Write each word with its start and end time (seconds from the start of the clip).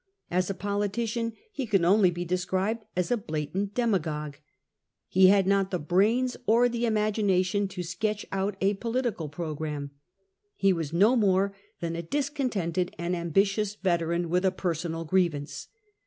As 0.31 0.49
a 0.49 0.55
politician 0.55 1.33
he 1.51 1.67
can 1.67 1.85
only 1.85 2.09
be 2.09 2.25
described 2.25 2.85
as 2.95 3.11
a 3.11 3.17
blatant 3.17 3.75
demagogue; 3.75 4.37
he 5.07 5.27
had 5.27 5.45
not 5.45 5.69
the 5.69 5.77
brains 5.77 6.35
or 6.47 6.67
the 6.67 6.87
imagination 6.87 7.67
to 7.67 7.83
sketch 7.83 8.25
out 8.31 8.57
a 8.61 8.73
political 8.73 9.29
programme. 9.29 9.91
He 10.55 10.73
was 10.73 10.91
no 10.91 11.15
more 11.15 11.55
than 11.81 11.95
a 11.95 12.01
discontented 12.01 12.95
and 12.97 13.15
ambitious 13.15 13.75
veteran, 13.75 14.27
with 14.31 14.43
a 14.43 14.49
personal 14.51 15.05
grievance. 15.05 15.67